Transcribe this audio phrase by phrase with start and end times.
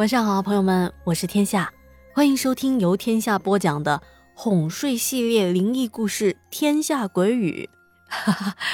[0.00, 1.70] 晚上好，朋友们，我是天下，
[2.14, 4.00] 欢迎收听由天下播讲的
[4.32, 7.68] 哄睡系列灵异故事《天下鬼语》。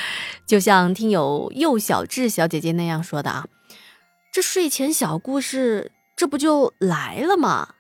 [0.47, 3.47] 就像听友幼小智小姐姐那样说的啊，
[4.33, 7.71] 这睡前小故事，这不就来了吗？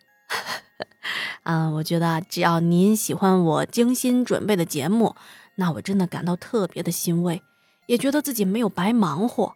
[1.44, 5.14] 啊，我觉得只要您喜欢我精心准备的节目，
[5.54, 7.40] 那我真的感到特别的欣慰，
[7.86, 9.54] 也觉得自己没有白忙活。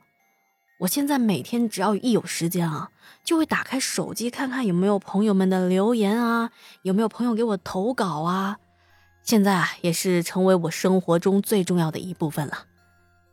[0.80, 2.91] 我现在每天只要一有时间啊，
[3.23, 8.59] 就会打开手机看看有没有朋友们的留言啊，有没有朋友给我投稿啊。
[9.23, 12.65] 现在啊，也是成为我生活中最重要的一部分了。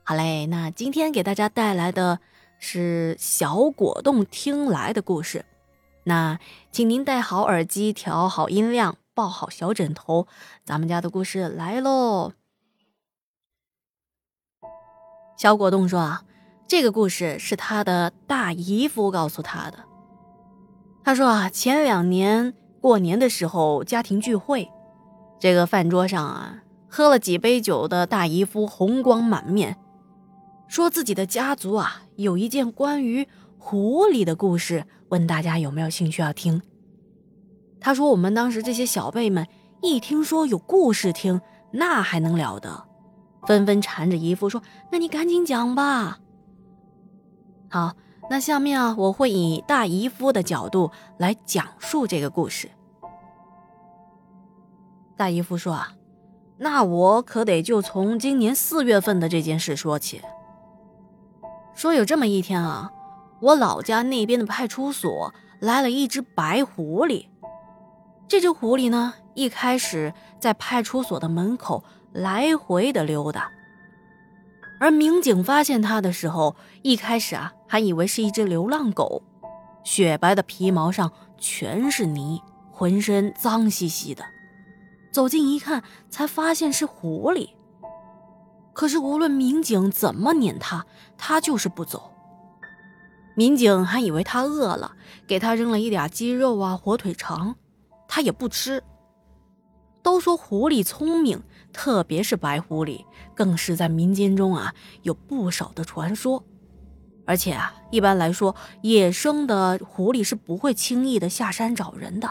[0.04, 2.20] 好嘞，那今天给大家带来的
[2.60, 5.45] 是小果冻听来的故事。
[6.04, 6.40] 那
[6.73, 10.28] 请您戴好耳机，调好音量，抱好小枕头，
[10.66, 12.34] 咱们家的故事来喽。
[15.38, 16.23] 小果冻说啊。
[16.68, 19.78] 这个故事是他的大姨夫告诉他的。
[21.04, 24.70] 他说啊，前两年过年的时候家庭聚会，
[25.40, 29.78] 这个饭桌上啊，喝了几杯酒的大姨夫红光满面，
[30.68, 33.26] 说自己的家族啊有一件关于
[33.58, 36.62] 狐狸的故事，问大家有没有兴趣要听。
[37.80, 39.48] 他说我们当时这些小辈们
[39.81, 41.40] 一听说有故事听，
[41.72, 42.84] 那还能了得，
[43.48, 46.20] 纷纷缠着姨夫说：“那你赶紧讲吧。”
[47.70, 47.94] 好，
[48.30, 52.70] 那下面啊，我会以大姨夫的角度来讲述这个故事。
[55.16, 55.94] 大姨夫说啊，
[56.58, 60.22] 那我可得就从今年四月份的这件事说起。
[61.74, 62.92] 说有这么一天啊，
[63.42, 67.28] 我老家那边的派出所来了一只白狐狸。
[68.28, 73.52] 这只狐狸呢，一开始在派出所的门口来回的溜达。
[74.80, 79.22] 而民警发现它的时候，一开始啊还以为是一只流浪狗，
[79.83, 82.41] 雪白的皮毛上全是泥，
[82.72, 84.23] 浑身脏兮兮的。
[85.11, 87.50] 走近一看，才发现是狐狸。
[88.73, 90.85] 可是无论民警怎么撵它，
[91.17, 92.11] 它就是不走。
[93.35, 94.95] 民警还以为它饿了，
[95.28, 97.55] 给它扔了一点鸡肉啊、火腿肠，
[98.07, 98.84] 它也不吃。
[100.01, 101.44] 都说狐狸聪明。
[101.73, 103.05] 特别是白狐狸，
[103.35, 104.73] 更是在民间中啊
[105.03, 106.44] 有不少的传说。
[107.28, 112.30] 而且啊，一般来说，野生的狐狸是不会轻易的下山找人的。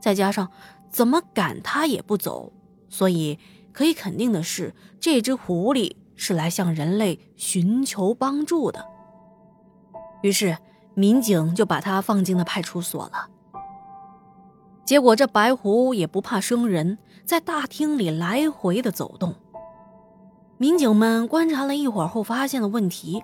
[0.00, 0.50] 再加上
[0.90, 2.52] 怎么赶它也不走，
[2.88, 3.38] 所以
[3.72, 8.84] 可以肯定的是，这只狐狸是来向人类寻求帮助的。
[10.22, 10.58] 于是，
[10.94, 13.28] 民警就把它放进了派出所了。
[14.84, 19.36] 结果，这白狐也不怕生人，在大厅里来回的走动。
[20.56, 23.22] 民警们观察了一会儿后，发现了问题。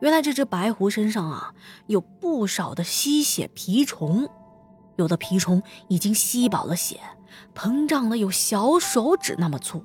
[0.00, 1.52] 原来这只白狐身上啊，
[1.86, 4.28] 有不少的吸血蜱虫，
[4.96, 7.00] 有的蜱虫已经吸饱了血，
[7.54, 9.84] 膨胀的有小手指那么粗。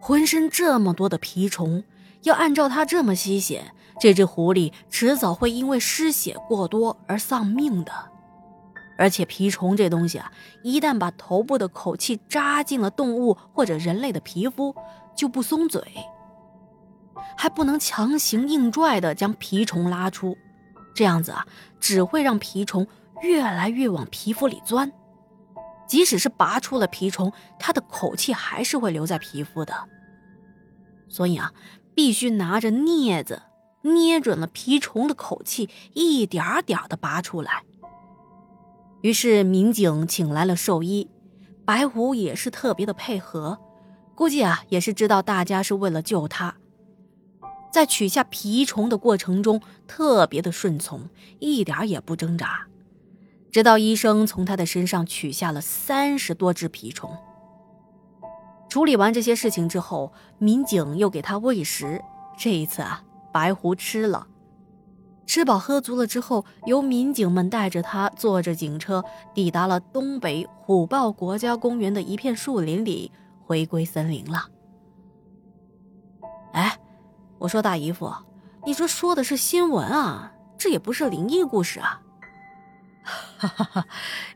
[0.00, 1.84] 浑身这么多的蜱虫，
[2.22, 7.92] 要按照它这么吸血，这只狐狸迟早会因为失血过多而丧命的。
[8.98, 14.74] 而且蜱虫这东西啊，一旦把头部的口气扎进了动物或者人类的皮肤，
[15.14, 15.82] 就不松嘴，
[17.36, 20.36] 还不能强行硬拽的将蜱虫拉出，
[20.94, 21.46] 这样子啊，
[21.80, 22.86] 只会让蜱虫
[23.22, 24.90] 越来越往皮肤里钻。
[25.86, 29.74] 即使是拔出了蜱虫，它的口气还是会留在皮肤的。
[31.08, 31.52] 所以啊，
[31.94, 33.42] 必须拿着镊子
[33.82, 37.64] 捏准了蜱虫的口气，一点点的拔出来。
[39.02, 41.10] 于是民警请来了兽医，
[41.64, 43.58] 白狐也是特别的配合，
[44.14, 46.54] 估计啊也是知道大家是为了救他，
[47.72, 52.66] 在取下蜱虫的过程中特别的顺从，一点也不挣扎，
[53.50, 57.16] 直到医生从他的身上取下了三十多只蜱虫。
[58.68, 62.02] 处理完这些事情之后，民警又给他喂食，
[62.38, 64.26] 这一次啊白狐吃了。
[65.24, 69.02] 吃饱喝足了之后，由民警们带着他坐着警车，
[69.32, 73.10] 抵达了东北虎豹国家公园的一片树林里，
[73.44, 74.48] 回归森林了。
[77.42, 78.08] 我说大姨夫，
[78.64, 82.00] 你这说的是新闻啊，这也不是灵异故事啊。
[83.36, 83.86] 哈哈哈，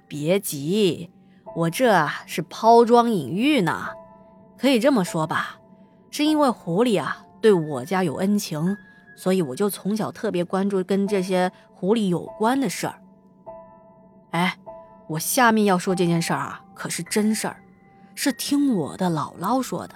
[0.08, 1.12] 别急，
[1.54, 3.90] 我这是抛砖引玉呢。
[4.58, 5.60] 可以这么说吧，
[6.10, 8.76] 是因为狐狸啊对我家有恩情。
[9.16, 13.00] 所以我就从小特别关注跟这些狐狸有关的事儿。
[14.32, 14.58] 哎，
[15.06, 17.62] 我下面要说这件事儿啊，可是真事儿，
[18.16, 19.94] 是听我的姥姥说的。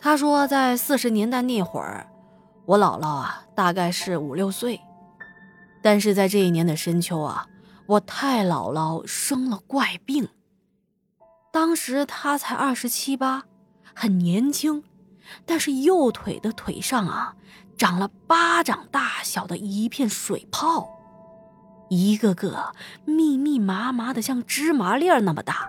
[0.00, 2.10] 他说，在四十年代那会儿，
[2.64, 4.80] 我姥姥啊大概是五六岁，
[5.82, 7.46] 但是在这一年的深秋啊，
[7.86, 10.28] 我太姥姥生了怪病。
[11.52, 13.44] 当时她才二十七八，
[13.94, 14.82] 很年轻，
[15.44, 17.34] 但是右腿的腿上啊，
[17.76, 20.88] 长了巴掌大小的一片水泡，
[21.90, 22.72] 一个个
[23.04, 25.68] 密密麻麻的，像芝麻粒儿那么大，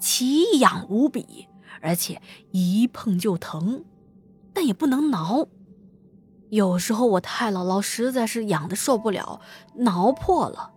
[0.00, 1.46] 奇痒无比，
[1.80, 3.84] 而且一碰就疼，
[4.52, 5.46] 但也不能挠。
[6.50, 9.40] 有时候我太姥姥实在是痒的受不了，
[9.74, 10.72] 挠破了，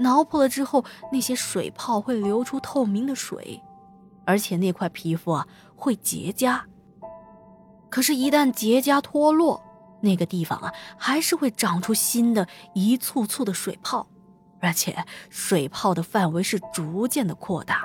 [0.00, 3.60] 挠破了之后，那些水泡会流出透明的水，
[4.24, 6.60] 而且那块皮肤啊会结痂。
[7.90, 9.60] 可是，一旦结痂脱落，
[10.00, 14.06] 那个地方啊还是会长出新的一簇簇的水泡，
[14.60, 17.84] 而且水泡的范围是逐渐的扩大。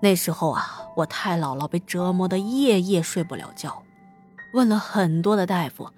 [0.00, 3.82] 那时候啊，我太姥姥被折磨的夜夜睡不了觉。
[4.52, 5.90] 问了很多的大夫，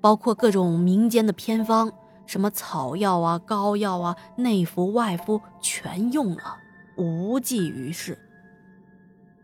[0.00, 1.92] 包括各种民间的偏方，
[2.24, 6.56] 什么草药啊、膏药啊、内服外敷，全用了，
[6.96, 8.18] 无济于事。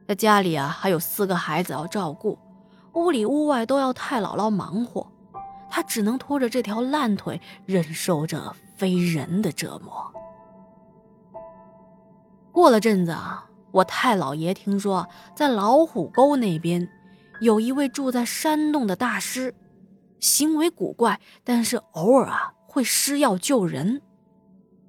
[0.06, 2.38] 在家里啊，还有四个孩子要照顾，
[2.93, 5.06] 屋里屋外都要太姥姥忙活，
[5.69, 10.12] 他只能拖着这条烂腿，忍受着非人的折磨。
[12.52, 16.88] 过了阵子啊，我太姥爷听说在老虎沟那边。
[17.41, 19.55] 有一位住在山洞的大师，
[20.21, 24.00] 行为古怪，但是偶尔啊会施药救人。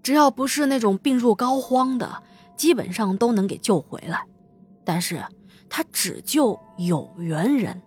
[0.03, 2.21] 只要不是那种病入膏肓的，
[2.55, 4.27] 基本上都能给救回来。
[4.83, 5.25] 但是
[5.67, 7.81] 他只救有缘人，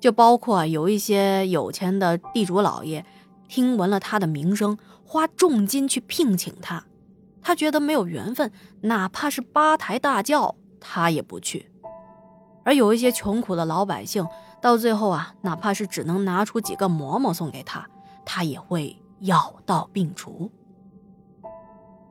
[0.00, 3.06] 就包括有一些有钱的地主老爷，
[3.46, 6.84] 听闻了他的名声，花重金去聘请他。
[7.46, 8.50] 他觉得没有缘分，
[8.80, 11.70] 哪怕是八抬大轿，他也不去。
[12.64, 14.26] 而有一些穷苦的老百姓，
[14.60, 17.88] 到最后啊，哪怕是只能拿出几个馍馍送给他，
[18.24, 20.50] 他也会药到病除。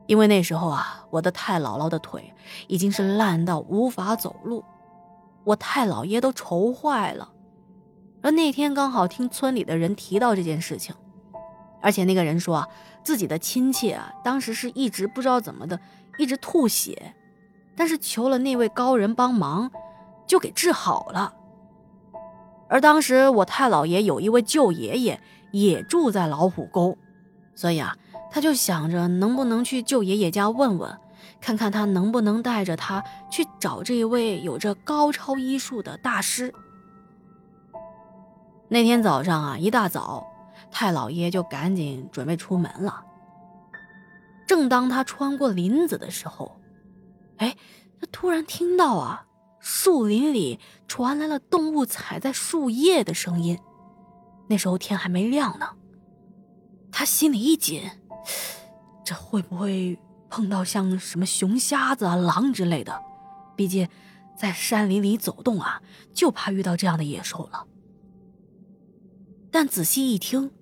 [0.06, 2.32] 因为那时候啊，我的太姥姥的腿
[2.66, 4.64] 已经是烂到无法走路，
[5.44, 7.30] 我太姥爷都愁坏了。
[8.22, 10.94] 而那天刚好听村里的人提到这件事情，
[11.80, 12.68] 而且那个人说啊，
[13.04, 15.78] 自己的亲戚啊，当时是一直不知道怎么的，
[16.18, 17.14] 一直吐血，
[17.76, 19.70] 但是求了那位高人帮忙。
[20.26, 21.32] 就给治好了。
[22.68, 25.20] 而当时我太姥爷有一位舅爷爷
[25.52, 26.98] 也住在老虎沟，
[27.54, 27.96] 所以啊，
[28.28, 30.98] 他就想着能不能去舅爷爷家问问，
[31.40, 36.52] 看看他能不能带着他去找这位有着高超医术的大师。
[38.66, 40.26] 那天早上啊，一大早，
[40.70, 43.04] 太姥爷就赶紧准备出门了。
[44.46, 46.60] 正当他穿过林子的时候，
[47.38, 47.56] 哎，
[48.00, 49.22] 他突然听到啊。
[49.58, 53.58] 树林里传来了动物踩在树叶的声音，
[54.48, 55.70] 那时候天还没亮呢。
[56.92, 57.82] 他心里一紧，
[59.04, 59.98] 这会不会
[60.30, 63.02] 碰到像什么熊瞎子啊、狼之类的？
[63.56, 63.88] 毕竟
[64.38, 65.82] 在山林里走动啊，
[66.14, 67.66] 就怕遇到这样的野兽了。
[69.50, 70.52] 但仔细一听，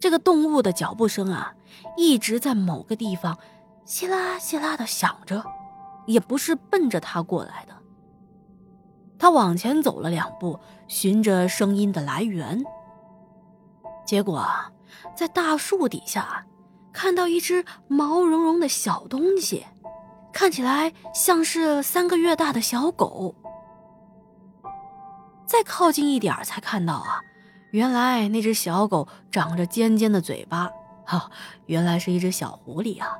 [0.00, 1.54] 这个动物的脚步声啊，
[1.96, 3.38] 一直在某个地方
[3.84, 5.44] 稀啦稀啦的响着。
[6.06, 7.76] 也不是奔着他过来的。
[9.16, 10.58] 他往前走了两步，
[10.88, 12.64] 寻着声音的来源，
[14.04, 14.44] 结果
[15.14, 16.44] 在大树底下
[16.92, 19.66] 看到一只毛茸茸的小东西，
[20.32, 23.36] 看起来像是三个月大的小狗。
[25.46, 27.20] 再靠近一点才看到啊，
[27.70, 30.70] 原来那只小狗长着尖尖的嘴巴，
[31.04, 31.30] 哈，
[31.66, 33.16] 原来是一只小狐狸啊。